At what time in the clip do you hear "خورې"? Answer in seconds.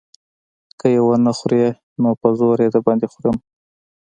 1.37-1.63